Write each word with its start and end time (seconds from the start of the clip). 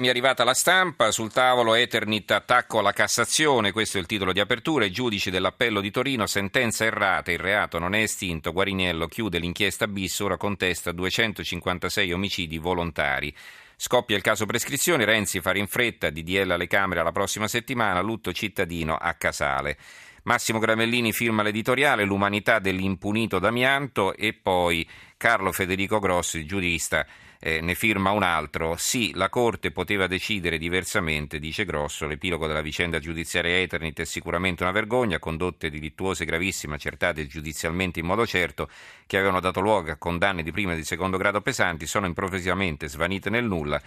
Mi 0.00 0.06
è 0.06 0.08
arrivata 0.08 0.44
la 0.44 0.54
stampa, 0.54 1.10
sul 1.10 1.30
tavolo 1.30 1.74
Eternit 1.74 2.30
attacco 2.30 2.78
alla 2.78 2.94
Cassazione, 2.94 3.70
questo 3.70 3.98
è 3.98 4.00
il 4.00 4.06
titolo 4.06 4.32
di 4.32 4.40
apertura, 4.40 4.86
i 4.86 4.90
giudici 4.90 5.30
dell'appello 5.30 5.82
di 5.82 5.90
Torino, 5.90 6.26
sentenza 6.26 6.86
errata, 6.86 7.30
il 7.30 7.38
reato 7.38 7.78
non 7.78 7.94
è 7.94 8.00
estinto, 8.00 8.50
Guariniello 8.50 9.08
chiude 9.08 9.38
l'inchiesta 9.38 9.86
bis, 9.88 10.18
ora 10.20 10.38
contesta 10.38 10.92
256 10.92 12.12
omicidi 12.14 12.56
volontari. 12.56 13.36
Scoppia 13.76 14.16
il 14.16 14.22
caso 14.22 14.46
prescrizione, 14.46 15.04
Renzi 15.04 15.42
fa 15.42 15.54
in 15.54 15.66
fretta, 15.66 16.08
DDL 16.08 16.52
alle 16.52 16.66
Camere 16.66 17.00
alla 17.00 17.12
prossima 17.12 17.46
settimana, 17.46 18.00
lutto 18.00 18.32
cittadino 18.32 18.96
a 18.96 19.12
Casale. 19.12 19.76
Massimo 20.22 20.58
Gramellini 20.58 21.12
firma 21.12 21.42
l'editoriale 21.42 22.04
L'umanità 22.04 22.58
dell'impunito 22.58 23.38
D'Amianto 23.38 24.14
e 24.14 24.32
poi 24.32 24.88
Carlo 25.18 25.52
Federico 25.52 25.98
Grossi, 25.98 26.46
giurista, 26.46 27.06
eh, 27.42 27.60
ne 27.62 27.74
firma 27.74 28.10
un 28.10 28.22
altro. 28.22 28.76
Sì, 28.76 29.12
la 29.14 29.30
Corte 29.30 29.70
poteva 29.70 30.06
decidere 30.06 30.58
diversamente, 30.58 31.38
dice 31.38 31.64
Grosso. 31.64 32.06
L'epilogo 32.06 32.46
della 32.46 32.60
vicenda 32.60 32.98
giudiziaria 32.98 33.58
Eternit 33.58 34.00
è 34.00 34.04
sicuramente 34.04 34.62
una 34.62 34.72
vergogna. 34.72 35.18
Condotte 35.18 35.70
delittuose 35.70 36.26
gravissime, 36.26 36.74
accertate 36.74 37.26
giudizialmente 37.26 37.98
in 37.98 38.06
modo 38.06 38.26
certo, 38.26 38.68
che 39.06 39.16
avevano 39.16 39.40
dato 39.40 39.60
luogo 39.60 39.90
a 39.90 39.96
condanne 39.96 40.42
di 40.42 40.52
primo 40.52 40.72
e 40.72 40.76
di 40.76 40.84
secondo 40.84 41.16
grado 41.16 41.40
pesanti, 41.40 41.86
sono 41.86 42.06
improvvisamente 42.06 42.88
svanite 42.88 43.30
nel 43.30 43.44
nulla. 43.44 43.80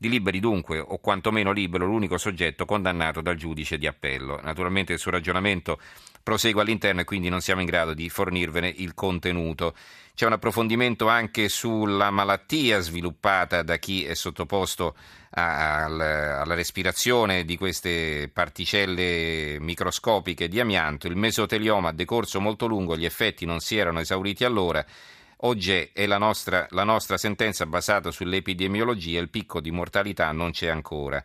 Di 0.00 0.08
liberi 0.08 0.38
dunque, 0.38 0.78
o 0.78 0.98
quantomeno 0.98 1.50
libero, 1.50 1.84
l'unico 1.84 2.18
soggetto 2.18 2.64
condannato 2.64 3.20
dal 3.20 3.34
giudice 3.34 3.78
di 3.78 3.88
appello. 3.88 4.38
Naturalmente 4.40 4.92
il 4.92 5.00
suo 5.00 5.10
ragionamento 5.10 5.80
prosegue 6.22 6.62
all'interno 6.62 7.00
e 7.00 7.04
quindi 7.04 7.28
non 7.28 7.40
siamo 7.40 7.62
in 7.62 7.66
grado 7.66 7.94
di 7.94 8.08
fornirvene 8.08 8.72
il 8.76 8.94
contenuto. 8.94 9.74
C'è 10.14 10.26
un 10.26 10.34
approfondimento 10.34 11.08
anche 11.08 11.48
sulla 11.48 12.10
malattia 12.10 12.78
sviluppata 12.78 13.62
da 13.62 13.76
chi 13.78 14.04
è 14.04 14.14
sottoposto 14.14 14.94
a, 15.30 15.84
al, 15.84 16.00
alla 16.00 16.54
respirazione 16.54 17.44
di 17.44 17.56
queste 17.56 18.30
particelle 18.32 19.58
microscopiche 19.58 20.46
di 20.46 20.60
amianto. 20.60 21.08
Il 21.08 21.16
mesotelioma 21.16 21.88
ha 21.88 21.92
decorso 21.92 22.40
molto 22.40 22.66
lungo, 22.66 22.96
gli 22.96 23.04
effetti 23.04 23.46
non 23.46 23.58
si 23.58 23.76
erano 23.76 23.98
esauriti 23.98 24.44
allora. 24.44 24.84
Oggi 25.42 25.90
è 25.92 26.06
la 26.06 26.18
nostra, 26.18 26.66
la 26.70 26.82
nostra 26.82 27.16
sentenza 27.16 27.64
basata 27.64 28.10
sull'epidemiologia, 28.10 29.20
il 29.20 29.28
picco 29.28 29.60
di 29.60 29.70
mortalità 29.70 30.32
non 30.32 30.50
c'è 30.50 30.66
ancora. 30.66 31.22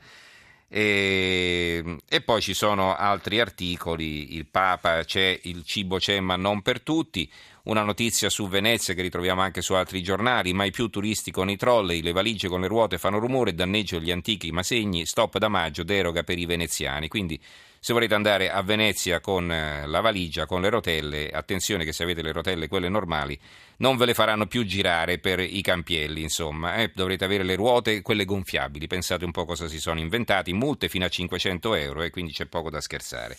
E, 0.67 1.97
e, 2.07 2.21
poi 2.21 2.41
ci 2.41 2.53
sono 2.53 2.95
altri 2.95 3.39
articoli, 3.39 4.35
il 4.35 4.45
Papa 4.45 5.03
c'è, 5.03 5.39
il 5.43 5.63
cibo 5.63 5.97
c'è 5.97 6.19
ma 6.19 6.35
non 6.35 6.61
per 6.61 6.81
tutti, 6.81 7.31
una 7.63 7.83
notizia 7.83 8.29
su 8.29 8.49
Venezia 8.49 8.93
che 8.93 9.01
ritroviamo 9.01 9.39
anche 9.39 9.61
su 9.61 9.73
altri 9.73 10.03
giornali, 10.03 10.51
mai 10.51 10.71
più 10.71 10.89
turisti 10.89 11.31
con 11.31 11.49
i 11.49 11.55
trolley, 11.55 12.01
le 12.01 12.11
valigie 12.11 12.49
con 12.49 12.59
le 12.59 12.67
ruote 12.67 12.97
fanno 12.97 13.19
rumore, 13.19 13.53
danneggio 13.53 13.99
gli 13.99 14.11
antichi 14.11 14.51
ma 14.51 14.63
segni, 14.63 15.05
stop 15.05 15.37
da 15.37 15.47
maggio, 15.47 15.83
deroga 15.83 16.23
per 16.23 16.37
i 16.37 16.45
veneziani. 16.45 17.07
Quindi 17.07 17.39
se 17.79 17.93
volete 17.93 18.15
andare 18.15 18.49
a 18.51 18.61
Venezia 18.63 19.21
con 19.21 19.49
eh, 19.49 19.87
la 19.87 20.01
valigia, 20.01 20.45
con 20.45 20.61
le 20.61 20.69
rotelle, 20.69 21.29
attenzione 21.29 21.85
che 21.85 21.93
se 21.93 22.03
avete 22.03 22.21
le 22.21 22.33
rotelle, 22.33 22.67
quelle 22.67 22.89
normali, 22.89 23.39
non 23.77 23.95
ve 23.95 24.07
le 24.07 24.13
faranno 24.13 24.45
più 24.45 24.65
girare 24.65 25.19
per 25.19 25.39
i 25.39 25.61
campielli, 25.61 26.21
insomma, 26.21 26.75
eh? 26.75 26.91
dovrete 26.93 27.23
avere 27.23 27.43
le 27.43 27.55
ruote, 27.55 28.01
quelle 28.01 28.25
gonfiabili, 28.25 28.87
pensate 28.87 29.23
un 29.23 29.31
po' 29.31 29.45
cosa 29.45 29.69
si 29.69 29.79
sono 29.79 29.99
inventati, 29.99 30.51
multe 30.51 30.89
fino 30.89 31.05
a 31.05 31.09
500 31.09 31.75
euro 31.75 32.01
e 32.01 32.07
eh? 32.07 32.09
quindi 32.09 32.33
c'è 32.33 32.45
poco 32.45 32.69
da 32.69 32.81
scherzare. 32.81 33.37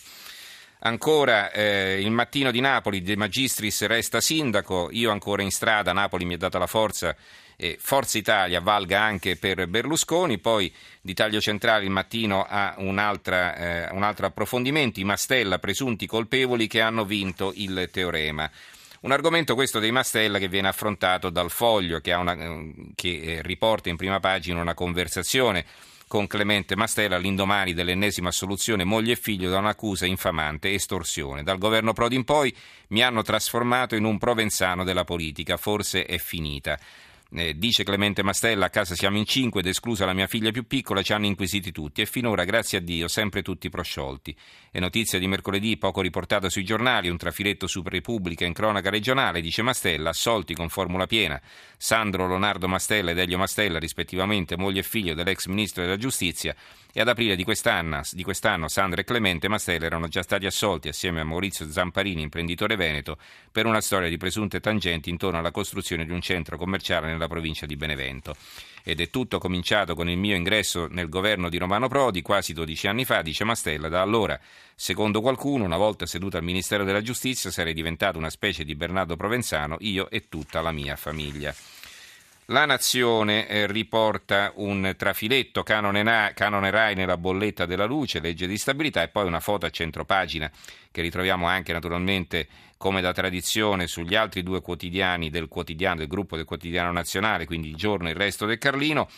Ancora 0.85 1.51
eh, 1.51 1.99
il 1.99 2.11
mattino 2.11 2.51
di 2.51 2.59
Napoli, 2.59 3.01
De 3.01 3.17
Magistris 3.17 3.87
resta 3.87 4.21
sindaco, 4.21 4.89
io 4.91 5.09
ancora 5.09 5.41
in 5.41 5.49
strada, 5.49 5.93
Napoli 5.93 6.25
mi 6.25 6.35
ha 6.35 6.37
dato 6.37 6.59
la 6.59 6.67
forza, 6.67 7.15
eh, 7.55 7.75
Forza 7.79 8.19
Italia 8.19 8.61
valga 8.61 9.01
anche 9.01 9.35
per 9.35 9.65
Berlusconi, 9.65 10.37
poi 10.37 10.71
di 11.01 11.15
Taglio 11.15 11.39
Centrale 11.39 11.85
il 11.85 11.89
mattino 11.89 12.45
ha 12.47 12.75
un'altra, 12.77 13.55
eh, 13.55 13.95
un 13.95 14.03
altro 14.03 14.27
approfondimento, 14.27 14.99
i 14.99 15.05
Mastella 15.05 15.57
presunti 15.57 16.05
colpevoli 16.05 16.67
che 16.67 16.81
hanno 16.81 17.03
vinto 17.03 17.51
il 17.55 17.89
teorema. 17.91 18.47
Un 19.01 19.11
argomento 19.11 19.55
questo 19.55 19.79
dei 19.79 19.91
Mastella 19.91 20.37
che 20.37 20.49
viene 20.49 20.67
affrontato 20.67 21.31
dal 21.31 21.49
Foglio, 21.49 21.99
che, 21.99 22.13
una, 22.13 22.33
eh, 22.33 22.73
che 22.93 23.21
eh, 23.21 23.41
riporta 23.41 23.89
in 23.89 23.95
prima 23.95 24.19
pagina 24.19 24.61
una 24.61 24.75
conversazione 24.75 25.65
con 26.07 26.27
Clemente 26.27 26.75
Mastella 26.75 27.15
all'indomani 27.15 27.73
dell'ennesima 27.73 28.29
assoluzione 28.29 28.83
moglie 28.83 29.13
e 29.13 29.17
figlio 29.17 29.49
da 29.49 29.57
un'accusa 29.57 30.05
infamante 30.05 30.73
estorsione. 30.73 31.43
Dal 31.43 31.57
governo 31.57 31.93
Prodi 31.93 32.15
in 32.15 32.23
poi 32.23 32.55
mi 32.89 33.01
hanno 33.01 33.21
trasformato 33.21 33.95
in 33.95 34.03
un 34.03 34.17
provenzano 34.17 34.83
della 34.83 35.03
politica, 35.03 35.57
forse 35.57 36.05
è 36.05 36.17
finita. 36.17 36.77
Eh, 37.31 37.57
dice 37.57 37.83
Clemente 37.83 38.23
Mastella, 38.23 38.67
a 38.67 38.69
casa 38.69 38.93
siamo 38.93 39.17
in 39.17 39.25
cinque 39.25 39.61
ed 39.61 39.67
esclusa 39.67 40.05
la 40.05 40.13
mia 40.13 40.27
figlia 40.27 40.51
più 40.51 40.67
piccola, 40.67 41.01
ci 41.01 41.11
hanno 41.11 41.25
inquisiti 41.25 41.71
tutti 41.71 42.01
e 42.01 42.05
finora, 42.05 42.43
grazie 42.43 42.77
a 42.77 42.81
Dio, 42.81 43.07
sempre 43.07 43.41
tutti 43.41 43.67
prosciolti. 43.69 44.35
È 44.71 44.79
notizia 44.79 45.17
di 45.17 45.27
mercoledì, 45.27 45.75
poco 45.77 46.01
riportata 46.01 46.49
sui 46.49 46.63
giornali, 46.63 47.09
un 47.09 47.17
trafiletto 47.17 47.65
su 47.65 47.81
Repubblica 47.83 48.45
in 48.45 48.53
cronaca 48.53 48.89
regionale, 48.89 49.41
dice 49.41 49.63
Mastella, 49.63 50.11
assolti 50.11 50.53
con 50.53 50.69
formula 50.69 51.07
piena. 51.07 51.41
Sandro 51.77 52.27
Leonardo 52.27 52.67
Mastella 52.67 53.11
ed 53.11 53.17
Elio 53.17 53.39
Mastella, 53.39 53.79
rispettivamente 53.79 54.55
moglie 54.55 54.81
e 54.81 54.83
figlio 54.83 55.15
dell'ex 55.15 55.47
ministro 55.47 55.81
della 55.81 55.97
giustizia, 55.97 56.55
e 56.97 57.01
ad 57.01 57.09
aprile 57.09 57.35
di 57.35 57.43
quest'anno, 57.43 57.99
di 58.09 58.23
quest'anno 58.23 58.69
Sandra 58.69 59.01
e 59.01 59.03
Clemente 59.03 59.49
Mastella 59.49 59.85
erano 59.85 60.07
già 60.07 60.23
stati 60.23 60.45
assolti 60.45 60.87
assieme 60.87 61.19
a 61.19 61.25
Maurizio 61.25 61.69
Zamparini, 61.69 62.21
imprenditore 62.21 62.77
veneto, 62.77 63.17
per 63.51 63.65
una 63.65 63.81
storia 63.81 64.07
di 64.07 64.15
presunte 64.15 64.61
tangenti 64.61 65.09
intorno 65.09 65.37
alla 65.37 65.51
costruzione 65.51 66.05
di 66.05 66.13
un 66.13 66.21
centro 66.21 66.55
commerciale 66.57 67.07
nella 67.07 67.27
provincia 67.27 67.65
di 67.65 67.75
Benevento. 67.75 68.37
Ed 68.81 69.01
è 69.01 69.09
tutto 69.09 69.39
cominciato 69.39 69.93
con 69.93 70.07
il 70.07 70.17
mio 70.17 70.37
ingresso 70.37 70.87
nel 70.89 71.09
governo 71.09 71.49
di 71.49 71.57
Romano 71.57 71.89
Prodi 71.89 72.21
quasi 72.21 72.53
12 72.53 72.87
anni 72.87 73.03
fa, 73.03 73.21
dice 73.21 73.43
Mastella. 73.43 73.89
Da 73.89 73.99
allora, 73.99 74.39
secondo 74.73 75.19
qualcuno, 75.19 75.65
una 75.65 75.75
volta 75.75 76.05
seduta 76.05 76.37
al 76.37 76.45
Ministero 76.45 76.85
della 76.85 77.01
Giustizia, 77.01 77.51
sarei 77.51 77.73
diventato 77.73 78.17
una 78.17 78.29
specie 78.29 78.63
di 78.63 78.73
Bernardo 78.73 79.17
Provenzano, 79.17 79.75
io 79.81 80.09
e 80.09 80.29
tutta 80.29 80.61
la 80.61 80.71
mia 80.71 80.95
famiglia. 80.95 81.53
La 82.49 82.65
Nazione 82.65 83.47
eh, 83.47 83.65
riporta 83.65 84.51
un 84.57 84.93
trafiletto, 84.95 85.63
canone, 85.63 86.03
RAI 86.03 86.93
nella 86.93 87.17
bolletta 87.17 87.65
della 87.65 87.85
luce, 87.85 88.19
legge 88.19 88.45
di 88.45 88.59
stabilità 88.59 89.01
e 89.01 89.07
poi 89.07 89.25
una 89.25 89.39
foto 89.39 89.65
a 89.65 89.71
centropagina 89.71 90.51
che 90.91 91.01
ritroviamo 91.01 91.47
anche 91.47 91.73
naturalmente 91.73 92.47
come 92.77 93.01
da 93.01 93.13
tradizione 93.13 93.87
sugli 93.87 94.13
altri 94.13 94.43
due 94.43 94.61
quotidiani 94.61 95.31
del 95.31 95.47
quotidiano, 95.47 95.95
del 95.95 96.07
gruppo 96.07 96.35
del 96.35 96.45
quotidiano 96.45 96.91
nazionale, 96.91 97.47
quindi 97.47 97.69
il 97.69 97.75
giorno 97.75 98.09
e 98.09 98.11
il 98.11 98.17
resto 98.17 98.45
del 98.45 98.59
Carlino. 98.59 99.09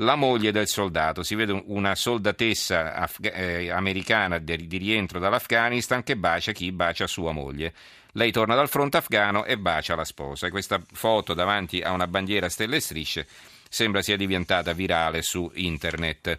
La 0.00 0.14
moglie 0.14 0.52
del 0.52 0.68
soldato, 0.68 1.24
si 1.24 1.34
vede 1.34 1.60
una 1.66 1.96
soldatessa 1.96 2.94
afga- 2.94 3.32
eh, 3.32 3.68
americana 3.68 4.38
di 4.38 4.76
rientro 4.76 5.18
dall'Afghanistan 5.18 6.04
che 6.04 6.16
bacia 6.16 6.52
chi 6.52 6.70
bacia 6.70 7.08
sua 7.08 7.32
moglie. 7.32 7.72
Lei 8.16 8.32
torna 8.32 8.54
dal 8.54 8.70
fronte 8.70 8.96
afghano 8.96 9.44
e 9.44 9.58
bacia 9.58 9.94
la 9.94 10.04
sposa. 10.04 10.48
Questa 10.48 10.80
foto 10.92 11.34
davanti 11.34 11.82
a 11.82 11.92
una 11.92 12.06
bandiera 12.06 12.48
stelle 12.48 12.76
e 12.76 12.80
strisce 12.80 13.26
sembra 13.68 14.00
sia 14.00 14.16
diventata 14.16 14.72
virale 14.72 15.20
su 15.20 15.50
internet. 15.54 16.38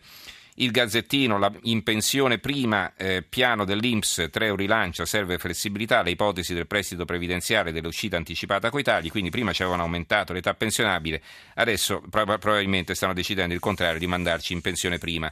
Il 0.55 0.71
Gazzettino, 0.71 1.37
la, 1.37 1.51
in 1.63 1.83
pensione 1.83 2.39
prima, 2.39 2.95
eh, 2.95 3.21
piano 3.21 3.63
dell'Inps, 3.63 4.29
3 4.31 4.45
euro 4.47 4.59
rilancio, 4.59 5.05
serve 5.05 5.37
flessibilità, 5.37 6.01
le 6.01 6.09
ipotesi 6.09 6.55
del 6.55 6.65
prestito 6.65 7.05
previdenziale 7.05 7.71
dell'uscita 7.71 8.17
anticipata 8.17 8.71
coi 8.71 8.81
tagli, 8.81 9.11
quindi 9.11 9.29
prima 9.29 9.53
ci 9.53 9.61
avevano 9.61 9.83
aumentato 9.83 10.33
l'età 10.33 10.55
pensionabile, 10.55 11.21
adesso 11.53 12.01
probabilmente 12.09 12.95
stanno 12.95 13.13
decidendo 13.13 13.53
il 13.53 13.59
contrario 13.59 13.99
di 13.99 14.07
mandarci 14.07 14.53
in 14.53 14.61
pensione 14.61 14.97
prima. 14.97 15.31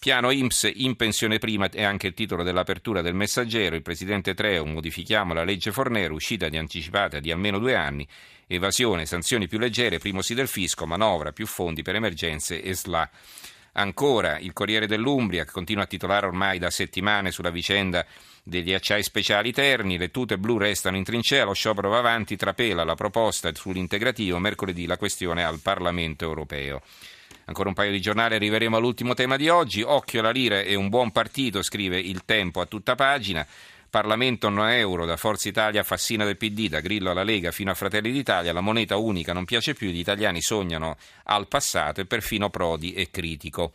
Piano 0.00 0.30
IMSS 0.30 0.70
in 0.76 0.94
pensione 0.94 1.38
prima 1.38 1.68
è 1.68 1.82
anche 1.82 2.06
il 2.06 2.14
titolo 2.14 2.44
dell'apertura 2.44 3.02
del 3.02 3.14
messaggero. 3.14 3.74
Il 3.74 3.82
presidente 3.82 4.32
Treo, 4.32 4.64
modifichiamo 4.64 5.34
la 5.34 5.42
legge 5.42 5.72
Fornero, 5.72 6.14
uscita 6.14 6.48
di 6.48 6.56
anticipata 6.56 7.18
di 7.18 7.32
almeno 7.32 7.58
due 7.58 7.74
anni, 7.74 8.06
evasione, 8.46 9.06
sanzioni 9.06 9.48
più 9.48 9.58
leggere, 9.58 9.98
primo 9.98 10.22
sì 10.22 10.34
del 10.34 10.46
fisco, 10.46 10.86
manovra, 10.86 11.32
più 11.32 11.46
fondi 11.46 11.82
per 11.82 11.96
emergenze 11.96 12.62
e 12.62 12.74
SLA. 12.74 13.10
Ancora 13.72 14.38
il 14.38 14.52
Corriere 14.52 14.86
dell'Umbria, 14.86 15.44
che 15.44 15.50
continua 15.50 15.82
a 15.82 15.88
titolare 15.88 16.26
ormai 16.26 16.60
da 16.60 16.70
settimane 16.70 17.32
sulla 17.32 17.50
vicenda 17.50 18.06
degli 18.44 18.72
acciai 18.72 19.02
speciali 19.02 19.52
terni, 19.52 19.98
le 19.98 20.12
tute 20.12 20.38
blu 20.38 20.58
restano 20.58 20.96
in 20.96 21.02
trincea, 21.02 21.44
lo 21.44 21.54
sciopero 21.54 21.88
va 21.88 21.98
avanti, 21.98 22.36
trapela 22.36 22.84
la 22.84 22.94
proposta 22.94 23.52
sull'integrativo, 23.52 24.38
mercoledì 24.38 24.86
la 24.86 24.96
questione 24.96 25.42
al 25.42 25.58
Parlamento 25.60 26.24
europeo. 26.24 26.82
Ancora 27.48 27.70
un 27.70 27.74
paio 27.74 27.90
di 27.90 28.00
giornali, 28.00 28.34
arriveremo 28.34 28.76
all'ultimo 28.76 29.14
tema 29.14 29.36
di 29.36 29.48
oggi. 29.48 29.80
Occhio 29.80 30.20
alla 30.20 30.30
lira 30.30 30.60
è 30.60 30.74
un 30.74 30.90
buon 30.90 31.12
partito, 31.12 31.62
scrive 31.62 31.98
il 31.98 32.26
Tempo 32.26 32.60
a 32.60 32.66
tutta 32.66 32.94
pagina. 32.94 33.46
Parlamento 33.88 34.50
no 34.50 34.68
euro, 34.68 35.06
da 35.06 35.16
Forza 35.16 35.48
Italia 35.48 35.82
Fassina 35.82 36.26
del 36.26 36.36
PD, 36.36 36.68
da 36.68 36.80
Grillo 36.80 37.10
alla 37.10 37.22
Lega 37.22 37.50
fino 37.50 37.70
a 37.70 37.74
Fratelli 37.74 38.12
d'Italia, 38.12 38.52
la 38.52 38.60
moneta 38.60 38.98
unica 38.98 39.32
non 39.32 39.46
piace 39.46 39.72
più, 39.72 39.88
gli 39.88 39.98
italiani 39.98 40.42
sognano 40.42 40.98
al 41.24 41.48
passato 41.48 42.02
e 42.02 42.04
perfino 42.04 42.50
Prodi 42.50 42.92
è 42.92 43.10
critico. 43.10 43.72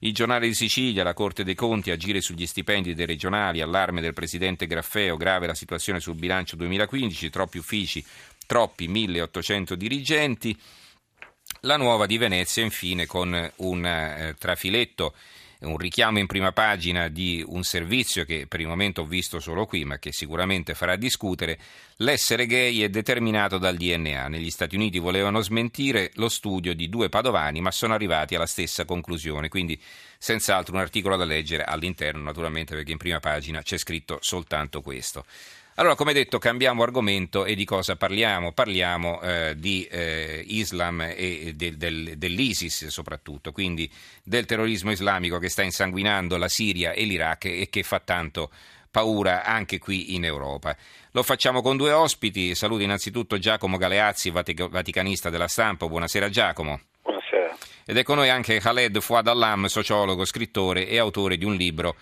Il 0.00 0.12
giornale 0.12 0.48
di 0.48 0.54
Sicilia, 0.54 1.04
la 1.04 1.14
Corte 1.14 1.44
dei 1.44 1.54
Conti, 1.54 1.92
agire 1.92 2.20
sugli 2.20 2.48
stipendi 2.48 2.94
dei 2.94 3.06
regionali, 3.06 3.60
allarme 3.60 4.00
del 4.00 4.12
presidente 4.12 4.66
Graffeo, 4.66 5.16
grave 5.16 5.46
la 5.46 5.54
situazione 5.54 6.00
sul 6.00 6.16
bilancio 6.16 6.56
2015, 6.56 7.30
troppi 7.30 7.58
uffici, 7.58 8.04
troppi 8.44 8.88
1800 8.88 9.76
dirigenti. 9.76 10.58
La 11.64 11.78
nuova 11.78 12.04
di 12.04 12.18
Venezia, 12.18 12.62
infine, 12.62 13.06
con 13.06 13.52
un 13.56 13.86
eh, 13.86 14.34
trafiletto 14.38 15.14
un 15.60 15.78
richiamo 15.78 16.18
in 16.18 16.26
prima 16.26 16.52
pagina 16.52 17.08
di 17.08 17.42
un 17.46 17.62
servizio 17.62 18.26
che 18.26 18.46
per 18.46 18.60
il 18.60 18.66
momento 18.66 19.00
ho 19.00 19.06
visto 19.06 19.40
solo 19.40 19.64
qui, 19.64 19.82
ma 19.86 19.98
che 19.98 20.12
sicuramente 20.12 20.74
farà 20.74 20.96
discutere. 20.96 21.58
L'essere 21.96 22.44
gay 22.44 22.80
è 22.80 22.90
determinato 22.90 23.56
dal 23.56 23.76
DNA. 23.76 24.28
Negli 24.28 24.50
Stati 24.50 24.74
Uniti 24.76 24.98
volevano 24.98 25.40
smentire 25.40 26.10
lo 26.16 26.28
studio 26.28 26.74
di 26.74 26.90
due 26.90 27.08
padovani, 27.08 27.62
ma 27.62 27.70
sono 27.70 27.94
arrivati 27.94 28.34
alla 28.34 28.44
stessa 28.44 28.84
conclusione. 28.84 29.48
Quindi, 29.48 29.80
senz'altro, 30.18 30.74
un 30.74 30.80
articolo 30.80 31.16
da 31.16 31.24
leggere 31.24 31.64
all'interno, 31.64 32.22
naturalmente, 32.22 32.74
perché 32.74 32.92
in 32.92 32.98
prima 32.98 33.20
pagina 33.20 33.62
c'è 33.62 33.78
scritto 33.78 34.18
soltanto 34.20 34.82
questo. 34.82 35.24
Allora, 35.76 35.96
come 35.96 36.12
detto, 36.12 36.38
cambiamo 36.38 36.84
argomento 36.84 37.44
e 37.44 37.56
di 37.56 37.64
cosa 37.64 37.96
parliamo? 37.96 38.52
Parliamo 38.52 39.20
eh, 39.20 39.54
di 39.56 39.84
eh, 39.90 40.44
Islam 40.46 41.00
e 41.00 41.52
del, 41.56 41.76
del, 41.76 42.12
dell'ISIS 42.16 42.86
soprattutto, 42.86 43.50
quindi 43.50 43.90
del 44.22 44.46
terrorismo 44.46 44.92
islamico 44.92 45.38
che 45.38 45.48
sta 45.48 45.62
insanguinando 45.62 46.36
la 46.36 46.46
Siria 46.46 46.92
e 46.92 47.02
l'Iraq 47.02 47.46
e 47.46 47.66
che 47.70 47.82
fa 47.82 47.98
tanto 47.98 48.52
paura 48.88 49.42
anche 49.42 49.80
qui 49.80 50.14
in 50.14 50.24
Europa. 50.24 50.76
Lo 51.10 51.24
facciamo 51.24 51.60
con 51.60 51.76
due 51.76 51.90
ospiti. 51.90 52.54
Saluto 52.54 52.84
innanzitutto 52.84 53.38
Giacomo 53.38 53.76
Galeazzi, 53.76 54.30
vaticanista 54.30 55.28
della 55.28 55.48
stampa. 55.48 55.88
Buonasera 55.88 56.30
Giacomo. 56.30 56.82
Buonasera. 57.02 57.56
Ed 57.84 57.96
è 57.96 58.04
con 58.04 58.18
noi 58.18 58.30
anche 58.30 58.60
Khaled 58.60 59.00
Fouad 59.00 59.26
Allam, 59.26 59.66
sociologo, 59.66 60.24
scrittore 60.24 60.86
e 60.86 60.98
autore 60.98 61.36
di 61.36 61.44
un 61.44 61.56
libro 61.56 61.96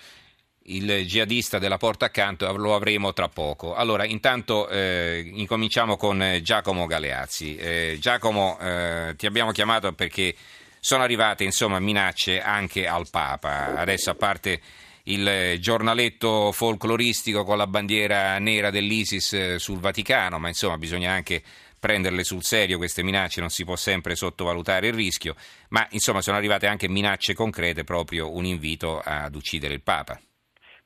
il 0.66 1.04
jihadista 1.06 1.58
della 1.58 1.76
porta 1.76 2.06
accanto 2.06 2.50
lo 2.56 2.74
avremo 2.74 3.12
tra 3.12 3.28
poco. 3.28 3.74
Allora, 3.74 4.04
intanto 4.04 4.68
eh, 4.68 5.28
incominciamo 5.34 5.96
con 5.96 6.22
eh, 6.22 6.42
Giacomo 6.42 6.86
Galeazzi. 6.86 7.56
Eh, 7.56 7.96
Giacomo, 8.00 8.58
eh, 8.60 9.14
ti 9.16 9.26
abbiamo 9.26 9.52
chiamato 9.52 9.92
perché 9.92 10.34
sono 10.78 11.02
arrivate 11.02 11.44
insomma, 11.44 11.78
minacce 11.78 12.40
anche 12.40 12.86
al 12.86 13.08
Papa. 13.10 13.74
Adesso, 13.74 14.10
a 14.10 14.14
parte 14.14 14.60
il 15.04 15.56
giornaletto 15.58 16.52
folcloristico 16.52 17.44
con 17.44 17.56
la 17.56 17.66
bandiera 17.66 18.38
nera 18.38 18.70
dell'ISIS 18.70 19.32
eh, 19.32 19.58
sul 19.58 19.80
Vaticano, 19.80 20.38
ma 20.38 20.48
insomma 20.48 20.78
bisogna 20.78 21.12
anche 21.12 21.42
prenderle 21.80 22.22
sul 22.22 22.44
serio 22.44 22.76
queste 22.76 23.02
minacce, 23.02 23.40
non 23.40 23.50
si 23.50 23.64
può 23.64 23.74
sempre 23.74 24.14
sottovalutare 24.14 24.86
il 24.86 24.94
rischio, 24.94 25.34
ma 25.70 25.84
insomma 25.90 26.22
sono 26.22 26.36
arrivate 26.36 26.68
anche 26.68 26.88
minacce 26.88 27.34
concrete, 27.34 27.82
proprio 27.82 28.32
un 28.32 28.44
invito 28.44 29.00
ad 29.00 29.34
uccidere 29.34 29.74
il 29.74 29.82
Papa. 29.82 30.20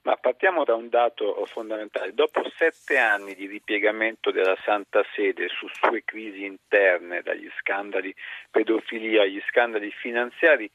Ma 0.06 0.14
partiamo 0.14 0.62
da 0.62 0.76
un 0.76 0.88
dato 0.88 1.44
fondamentale. 1.46 2.14
Dopo 2.14 2.48
sette 2.56 2.96
anni 2.96 3.34
di 3.34 3.46
ripiegamento 3.48 4.30
della 4.30 4.56
Santa 4.64 5.04
Sede 5.16 5.48
su 5.48 5.66
sue 5.66 6.04
crisi 6.04 6.44
interne, 6.44 7.22
dagli 7.22 7.50
scandali 7.58 8.14
pedofilia 8.48 9.22
agli 9.22 9.42
scandali 9.48 9.90
finanziari, 9.90 10.70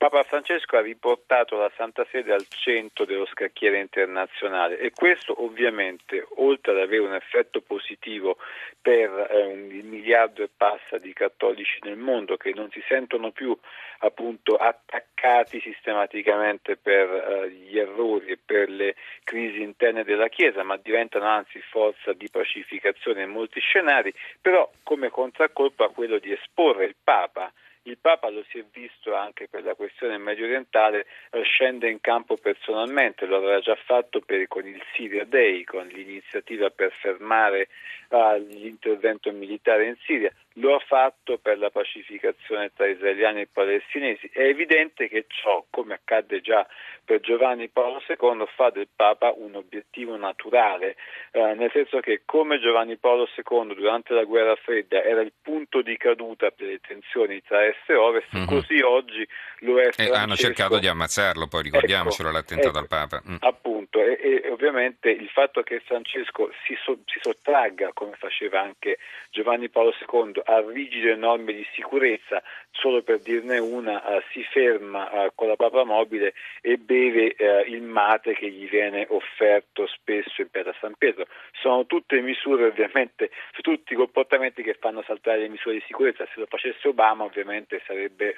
Papa 0.00 0.22
Francesco 0.22 0.78
ha 0.78 0.80
riportato 0.80 1.58
la 1.58 1.70
Santa 1.76 2.06
Sede 2.10 2.32
al 2.32 2.46
centro 2.48 3.04
dello 3.04 3.26
scacchiere 3.26 3.80
internazionale 3.80 4.78
e 4.78 4.92
questo 4.92 5.44
ovviamente, 5.44 6.26
oltre 6.36 6.72
ad 6.72 6.78
avere 6.78 7.02
un 7.02 7.12
effetto 7.12 7.60
positivo 7.60 8.38
per 8.80 9.10
eh, 9.30 9.44
un 9.44 9.66
miliardo 9.66 10.42
e 10.42 10.48
passa 10.56 10.96
di 10.96 11.12
cattolici 11.12 11.80
nel 11.82 11.98
mondo 11.98 12.38
che 12.38 12.54
non 12.54 12.70
si 12.70 12.82
sentono 12.88 13.30
più 13.30 13.54
appunto 13.98 14.56
attaccati 14.56 15.60
sistematicamente 15.60 16.78
per 16.78 17.10
eh, 17.10 17.50
gli 17.50 17.78
errori 17.78 18.28
e 18.28 18.38
per 18.42 18.70
le 18.70 18.94
crisi 19.22 19.60
interne 19.60 20.02
della 20.02 20.28
Chiesa, 20.28 20.62
ma 20.62 20.78
diventano 20.78 21.26
anzi 21.26 21.60
forza 21.60 22.14
di 22.14 22.30
pacificazione 22.30 23.24
in 23.24 23.28
molti 23.28 23.60
scenari, 23.60 24.14
però 24.40 24.66
come 24.82 25.10
contraccolpo 25.10 25.84
a 25.84 25.90
quello 25.90 26.18
di 26.18 26.32
esporre 26.32 26.86
il 26.86 26.96
Papa 27.04 27.52
il 27.90 27.98
Papa 27.98 28.30
lo 28.30 28.44
si 28.48 28.58
è 28.58 28.64
visto 28.72 29.14
anche 29.14 29.48
per 29.48 29.64
la 29.64 29.74
questione 29.74 30.16
medio 30.16 30.44
orientale, 30.44 31.06
eh, 31.30 31.42
scende 31.42 31.90
in 31.90 32.00
campo 32.00 32.36
personalmente, 32.36 33.26
lo 33.26 33.36
aveva 33.36 33.58
già 33.60 33.76
fatto 33.84 34.20
per, 34.20 34.46
con 34.48 34.66
il 34.66 34.80
Syria 34.94 35.24
Day, 35.24 35.64
con 35.64 35.86
l'iniziativa 35.88 36.70
per 36.70 36.92
fermare 36.92 37.68
uh, 38.08 38.36
l'intervento 38.36 39.30
militare 39.32 39.86
in 39.86 39.96
Siria, 40.04 40.32
lo 40.60 40.76
ha 40.76 40.78
fatto 40.78 41.38
per 41.38 41.58
la 41.58 41.70
pacificazione 41.70 42.70
tra 42.74 42.86
israeliani 42.86 43.42
e 43.42 43.48
palestinesi. 43.52 44.30
È 44.32 44.42
evidente 44.42 45.08
che 45.08 45.24
ciò, 45.28 45.64
come 45.70 45.94
accadde 45.94 46.40
già 46.40 46.66
per 47.10 47.20
Giovanni 47.20 47.68
Paolo 47.68 48.00
II, 48.06 48.46
fa 48.54 48.70
del 48.70 48.86
Papa 48.94 49.32
un 49.34 49.56
obiettivo 49.56 50.16
naturale, 50.16 50.94
eh, 51.32 51.54
nel 51.54 51.70
senso 51.72 51.98
che 51.98 52.22
come 52.24 52.60
Giovanni 52.60 52.96
Paolo 52.98 53.26
II 53.34 53.74
durante 53.74 54.14
la 54.14 54.22
guerra 54.22 54.54
fredda 54.54 55.02
era 55.02 55.20
il 55.20 55.32
punto 55.42 55.82
di 55.82 55.96
caduta 55.96 56.50
per 56.50 56.68
le 56.68 56.78
tensioni 56.78 57.42
tra 57.42 57.66
est 57.66 57.88
e 57.88 57.94
ovest, 57.94 58.28
mm-hmm. 58.36 58.46
così 58.46 58.80
oggi 58.80 59.26
lo 59.60 59.80
è. 59.80 59.90
E 59.96 60.08
hanno 60.10 60.36
cercato 60.36 60.78
di 60.78 60.86
ammazzarlo, 60.86 61.48
poi 61.48 61.62
ricordiamocelo 61.62 62.28
ecco, 62.28 62.36
l'attentato 62.36 62.68
ecco, 62.68 62.78
al 62.78 62.86
Papa. 62.86 63.22
Mm. 63.28 63.36
Appunto, 63.40 64.00
e, 64.00 64.18
e, 64.44 64.50
ovviamente 64.50 65.10
il 65.10 65.28
fatto 65.30 65.62
che 65.62 65.80
Francesco 65.80 66.52
si, 66.64 66.76
so, 66.84 66.98
si 67.06 67.18
sottragga, 67.20 67.90
come 67.92 68.14
faceva 68.16 68.60
anche 68.60 68.98
Giovanni 69.30 69.68
Paolo 69.68 69.92
II, 70.08 70.42
a 70.50 70.60
rigide 70.66 71.14
norme 71.14 71.52
di 71.52 71.66
sicurezza, 71.74 72.42
solo 72.72 73.02
per 73.02 73.20
dirne 73.20 73.58
una, 73.58 74.02
uh, 74.04 74.20
si 74.32 74.42
ferma 74.42 75.08
uh, 75.10 75.30
con 75.34 75.46
la 75.46 75.56
propria 75.56 75.84
mobile 75.84 76.34
e 76.60 76.76
beve 76.76 77.36
uh, 77.38 77.70
il 77.70 77.82
mate 77.82 78.34
che 78.34 78.50
gli 78.50 78.68
viene 78.68 79.06
offerto 79.08 79.86
spesso 79.86 80.40
in 80.40 80.50
Piazza 80.50 80.74
San 80.80 80.94
Pietro. 80.98 81.26
Sono 81.52 81.86
tutte 81.86 82.20
misure 82.20 82.64
ovviamente, 82.64 83.30
tutti 83.60 83.92
i 83.92 83.96
comportamenti 83.96 84.62
che 84.62 84.74
fanno 84.74 85.02
saltare 85.06 85.40
le 85.40 85.48
misure 85.48 85.74
di 85.76 85.84
sicurezza. 85.86 86.26
Se 86.34 86.40
lo 86.40 86.46
facesse 86.46 86.88
Obama 86.88 87.24
ovviamente 87.24 87.80
sarebbe 87.86 88.34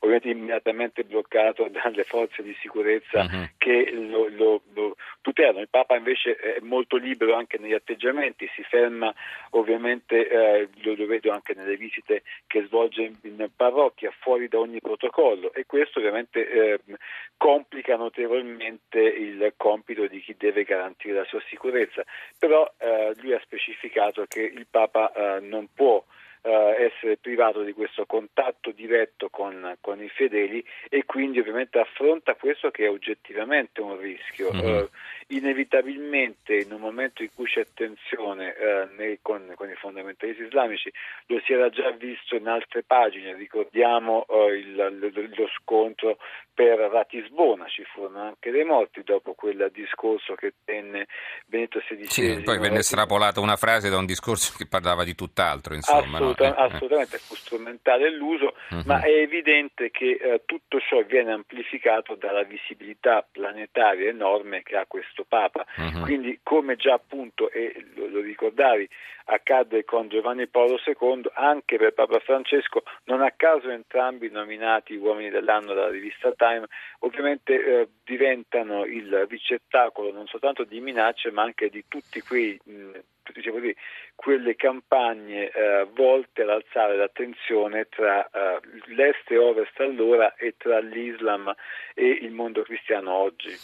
ovviamente 0.00 0.28
immediatamente 0.28 1.04
bloccato 1.04 1.68
dalle 1.72 2.04
forze 2.04 2.42
di 2.42 2.56
sicurezza 2.60 3.20
uh-huh. 3.20 3.48
che 3.58 3.90
lo, 3.92 4.28
lo, 4.28 4.62
lo, 4.74 4.93
tutelano. 5.34 5.60
Il 5.60 5.68
Papa 5.68 5.96
invece 5.96 6.36
è 6.36 6.60
molto 6.60 6.96
libero 6.96 7.34
anche 7.34 7.58
negli 7.58 7.74
atteggiamenti, 7.74 8.48
si 8.54 8.62
ferma 8.62 9.12
ovviamente, 9.50 10.28
eh, 10.28 10.68
lo, 10.82 10.94
lo, 10.94 11.06
vedo 11.06 11.32
anche 11.32 11.54
nelle 11.54 11.76
visite 11.76 12.22
che 12.46 12.64
svolge 12.66 13.02
in, 13.02 13.16
in, 13.22 13.50
parrocchia, 13.54 14.14
fuori 14.20 14.48
da 14.48 14.58
ogni 14.58 14.80
protocollo 14.80 15.52
e 15.52 15.66
questo 15.66 15.98
ovviamente 15.98 16.48
eh, 16.48 16.80
complica 17.36 17.96
notevolmente 17.96 19.00
il 19.00 19.52
compito 19.56 20.06
di 20.06 20.20
chi 20.20 20.34
deve 20.38 20.62
garantire 20.62 21.18
la 21.18 21.24
sua 21.24 21.42
sicurezza. 21.48 22.04
Però 22.38 22.72
eh, 22.78 23.12
lui 23.20 23.34
ha 23.34 23.40
specificato 23.42 24.24
che 24.26 24.40
il 24.42 24.66
Papa 24.70 25.12
eh, 25.12 25.40
non 25.40 25.68
può 25.74 26.02
eh, 26.44 26.90
essere 26.92 27.16
privato 27.16 27.62
di 27.62 27.72
questo 27.72 28.04
contatto 28.04 28.70
diretto 28.70 29.30
con, 29.30 29.76
con, 29.80 30.02
i 30.02 30.08
fedeli 30.10 30.62
e 30.90 31.04
quindi 31.06 31.38
ovviamente 31.38 31.78
affronta 31.78 32.34
questo 32.34 32.70
che 32.70 32.84
è 32.84 32.90
oggettivamente 32.90 33.80
un 33.80 33.98
rischio. 33.98 34.52
Mm-hmm. 34.52 34.66
Eh, 34.66 34.88
inevitabilmente 35.28 36.56
in 36.56 36.72
un 36.72 36.80
momento 36.80 37.22
in 37.22 37.30
cui 37.34 37.46
c'è 37.46 37.66
tensione 37.74 38.54
eh, 38.54 38.88
nei, 38.96 39.18
con, 39.22 39.52
con, 39.54 39.68
i 39.70 39.74
fondamentalisti 39.74 40.42
islamici, 40.42 40.92
lo 41.26 41.40
si 41.44 41.52
era 41.52 41.68
già 41.70 41.90
visto 41.90 42.36
in 42.36 42.48
altre 42.48 42.82
pagine, 42.82 43.34
ricordiamo 43.34 44.26
eh, 44.28 44.58
il, 44.58 44.74
lo, 44.74 45.10
lo, 45.12 45.48
scontro 45.60 46.18
per 46.52 46.78
Ratisbona, 46.78 47.66
ci 47.66 47.82
furono 47.84 48.20
anche 48.22 48.50
dei 48.50 48.64
morti 48.64 49.02
dopo 49.02 49.34
quel 49.34 49.70
discorso 49.72 50.34
che 50.34 50.54
tenne 50.64 51.06
Benedetto 51.46 51.80
XVI. 51.80 52.04
Sì, 52.06 52.42
poi 52.42 52.58
venne 52.58 52.78
estrapolata 52.78 53.40
una 53.40 53.56
frase 53.56 53.90
da 53.90 53.98
un 53.98 54.06
discorso 54.06 54.54
che 54.56 54.66
parlava 54.66 55.04
di 55.04 55.14
tutt'altro, 55.14 55.74
insomma. 55.74 56.16
Assoluta, 56.18 56.48
no? 56.48 56.56
eh, 56.56 56.60
eh. 56.60 56.64
assolutamente, 56.64 57.18
fu 57.18 57.34
strumentale 57.34 58.10
l'uso, 58.10 58.54
uh-huh. 58.70 58.82
ma 58.86 59.00
è 59.02 59.10
evidente 59.10 59.90
che 59.90 60.18
eh, 60.20 60.42
tutto 60.44 60.78
ciò 60.78 61.02
viene 61.02 61.32
amplificato 61.32 62.14
dalla 62.14 62.44
visibilità 62.44 63.26
planetaria 63.28 64.08
enorme 64.08 64.62
che 64.62 64.76
ha 64.76 64.86
questo 64.86 65.13
questo 65.14 65.24
Papa. 65.24 65.64
Uh-huh. 65.76 66.02
Quindi 66.02 66.40
come 66.42 66.76
già 66.76 66.94
appunto, 66.94 67.50
e 67.50 67.86
lo, 67.94 68.08
lo, 68.08 68.20
ricordavi, 68.20 68.88
accadde 69.26 69.84
con 69.84 70.08
Giovanni 70.08 70.48
Paolo 70.48 70.78
II, 70.84 71.30
anche 71.34 71.78
per 71.78 71.94
Papa 71.94 72.18
Francesco, 72.18 72.82
non 73.04 73.22
a 73.22 73.30
caso 73.30 73.70
entrambi 73.70 74.28
nominati 74.30 74.96
uomini 74.96 75.30
dell'anno 75.30 75.72
dalla 75.72 75.90
rivista 75.90 76.32
Time, 76.32 76.66
ovviamente 77.00 77.54
eh, 77.54 77.88
diventano 78.04 78.84
il 78.84 79.26
ricettacolo 79.28 80.12
non 80.12 80.26
soltanto 80.26 80.64
di 80.64 80.80
minacce 80.80 81.30
ma 81.30 81.42
anche 81.42 81.70
di 81.70 81.84
tutti 81.88 82.20
quei... 82.20 82.58
Mh, 82.64 82.90
diciamo 83.32 83.56
così, 83.56 83.74
quelle 84.14 84.54
campagne 84.54 85.50
eh, 85.50 85.86
volte 85.94 86.42
ad 86.42 86.50
alzare 86.50 86.96
l'attenzione 86.96 87.88
tra 87.88 88.28
eh, 88.28 88.60
l'est 88.94 89.30
e 89.30 89.38
ovest 89.38 89.78
allora 89.80 90.34
e 90.34 90.54
tra 90.58 90.78
l'Islam 90.78 91.52
e 91.94 92.06
il 92.06 92.32
mondo 92.32 92.62
cristiano 92.62 93.12
oggi. 93.12 93.56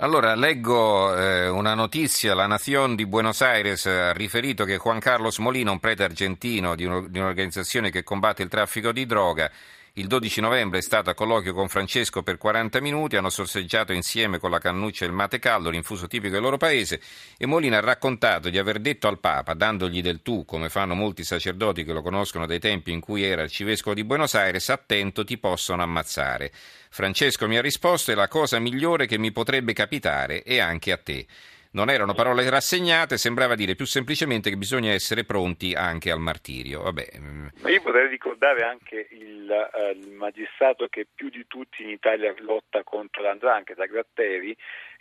Allora, 0.00 0.36
leggo 0.36 1.12
eh, 1.16 1.48
una 1.48 1.74
notizia, 1.74 2.32
la 2.32 2.46
Nación 2.46 2.94
di 2.94 3.04
Buenos 3.04 3.42
Aires 3.42 3.84
ha 3.86 4.12
riferito 4.12 4.64
che 4.64 4.76
Juan 4.76 5.00
Carlos 5.00 5.38
Molina, 5.38 5.72
un 5.72 5.80
prete 5.80 6.04
argentino 6.04 6.76
di, 6.76 6.84
un, 6.84 7.10
di 7.10 7.18
un'organizzazione 7.18 7.90
che 7.90 8.04
combatte 8.04 8.44
il 8.44 8.48
traffico 8.48 8.92
di 8.92 9.06
droga, 9.06 9.50
Il 9.98 10.06
12 10.06 10.40
novembre 10.40 10.78
è 10.78 10.80
stato 10.80 11.10
a 11.10 11.14
colloquio 11.14 11.52
con 11.52 11.66
Francesco 11.66 12.22
per 12.22 12.38
40 12.38 12.80
minuti, 12.80 13.16
hanno 13.16 13.30
sorseggiato 13.30 13.92
insieme 13.92 14.38
con 14.38 14.48
la 14.48 14.60
cannuccia 14.60 15.04
e 15.04 15.08
il 15.08 15.12
mate 15.12 15.40
caldo, 15.40 15.70
l'infuso 15.70 16.06
tipico 16.06 16.34
del 16.34 16.42
loro 16.42 16.56
paese, 16.56 17.00
e 17.36 17.46
Molina 17.46 17.78
ha 17.78 17.80
raccontato 17.80 18.48
di 18.48 18.58
aver 18.58 18.78
detto 18.78 19.08
al 19.08 19.18
Papa, 19.18 19.54
dandogli 19.54 20.00
del 20.00 20.22
tu, 20.22 20.44
come 20.44 20.68
fanno 20.68 20.94
molti 20.94 21.24
sacerdoti 21.24 21.82
che 21.82 21.92
lo 21.92 22.00
conoscono 22.00 22.46
dai 22.46 22.60
tempi 22.60 22.92
in 22.92 23.00
cui 23.00 23.24
era 23.24 23.42
arcivescovo 23.42 23.92
di 23.92 24.04
Buenos 24.04 24.34
Aires, 24.34 24.68
attento 24.68 25.24
ti 25.24 25.36
possono 25.36 25.82
ammazzare. 25.82 26.52
Francesco 26.90 27.48
mi 27.48 27.56
ha 27.56 27.60
risposto 27.60 28.12
è 28.12 28.14
la 28.14 28.28
cosa 28.28 28.60
migliore 28.60 29.06
che 29.06 29.18
mi 29.18 29.32
potrebbe 29.32 29.72
capitare 29.72 30.44
e 30.44 30.60
anche 30.60 30.92
a 30.92 30.98
te. 30.98 31.26
Non 31.70 31.90
erano 31.90 32.14
parole 32.14 32.48
rassegnate, 32.48 33.18
sembrava 33.18 33.54
dire 33.54 33.74
più 33.74 33.84
semplicemente 33.84 34.50
che 34.50 34.56
bisogna 34.56 34.92
essere 34.92 35.24
pronti 35.24 35.74
anche 35.74 36.10
al 36.10 36.20
martirio. 36.20 36.82
Vabbè. 36.82 37.08
Mm. 37.18 37.46
Io 37.66 37.80
vorrei 37.82 38.08
ricordare 38.08 38.62
anche 38.62 39.08
il, 39.10 39.48
uh, 39.48 39.90
il 39.96 40.12
magistrato 40.12 40.86
che 40.88 41.06
più 41.14 41.28
di 41.28 41.44
tutti 41.46 41.82
in 41.82 41.90
Italia 41.90 42.34
lotta 42.38 42.82
contro 42.82 43.22
l'andrangheta, 43.22 43.84
Gratteri, 43.84 44.56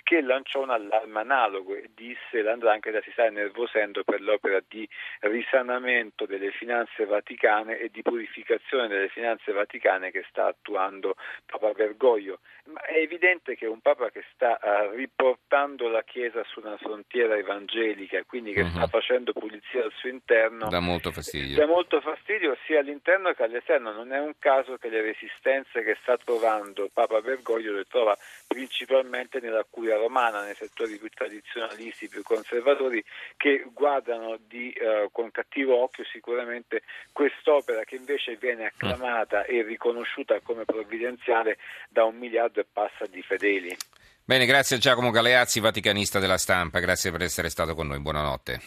che 0.07 0.21
lanciò 0.21 0.61
un 0.61 0.69
allarme 0.69 1.19
analogo 1.19 1.75
e 1.75 1.89
disse 1.93 2.41
l'andrangheta 2.41 3.01
si 3.01 3.11
sta 3.11 3.25
innervosendo 3.25 4.05
per 4.05 4.21
l'opera 4.21 4.61
di 4.65 4.87
risanamento 5.19 6.25
delle 6.25 6.51
finanze 6.51 7.03
vaticane 7.03 7.77
e 7.77 7.89
di 7.89 8.03
purificazione 8.03 8.87
delle 8.87 9.09
finanze 9.09 9.51
vaticane 9.51 10.09
che 10.11 10.23
sta 10.29 10.45
attuando 10.45 11.17
Papa 11.45 11.73
Bergoglio. 11.73 12.39
Ma 12.67 12.81
è 12.85 12.99
evidente 12.99 13.57
che 13.57 13.65
un 13.65 13.81
Papa 13.81 14.09
che 14.09 14.23
sta 14.33 14.57
uh, 14.61 14.95
riportando 14.95 15.89
la 15.89 16.03
Chiesa 16.03 16.41
su 16.45 16.61
una 16.61 16.77
frontiera 16.77 17.35
evangelica, 17.35 18.23
quindi 18.23 18.53
che 18.53 18.61
uh-huh. 18.61 18.69
sta 18.69 18.79
mhm. 18.79 18.87
facendo 18.87 19.33
pulizia 19.33 19.83
al 19.83 19.91
suo 19.93 20.07
interno, 20.07 20.69
dà 20.69 20.79
molto 20.79 21.11
fastidio. 21.11 21.57
Dà 21.57 21.65
molto 21.65 21.99
fastidio 21.99 22.57
sia 22.65 22.79
all'interno 22.79 23.33
che 23.33 23.43
all'esterno. 23.43 23.91
Non 23.91 24.13
è 24.13 24.19
un 24.19 24.33
caso 24.39 24.77
che 24.77 24.87
le 24.87 25.01
resistenze 25.01 25.83
che 25.83 25.97
sta 26.01 26.17
trovando 26.17 26.89
Papa 26.93 27.19
Bergoglio 27.19 27.73
le 27.73 27.83
trova 27.83 28.17
principalmente 28.47 29.41
nella 29.41 29.65
romana, 29.97 30.43
nei 30.43 30.55
settori 30.55 30.97
più 30.97 31.09
tradizionalisti, 31.09 32.07
più 32.07 32.23
conservatori, 32.23 33.03
che 33.35 33.65
guardano 33.73 34.37
di, 34.47 34.73
uh, 34.79 35.11
con 35.11 35.31
cattivo 35.31 35.81
occhio 35.81 36.05
sicuramente 36.05 36.83
quest'opera 37.11 37.83
che 37.83 37.95
invece 37.95 38.35
viene 38.35 38.67
acclamata 38.67 39.43
e 39.43 39.63
riconosciuta 39.63 40.39
come 40.41 40.65
provvidenziale 40.65 41.57
da 41.89 42.05
un 42.05 42.15
miliardo 42.17 42.59
e 42.59 42.65
passa 42.71 43.05
di 43.05 43.21
fedeli. 43.21 43.75
Bene, 44.23 44.45
grazie 44.45 44.75
a 44.75 44.79
Giacomo 44.79 45.09
Galeazzi, 45.09 45.61
vaticanista 45.61 46.19
della 46.19 46.37
stampa, 46.37 46.79
grazie 46.79 47.11
per 47.11 47.21
essere 47.21 47.49
stato 47.49 47.75
con 47.75 47.87
noi, 47.87 47.99
buonanotte. 47.99 48.59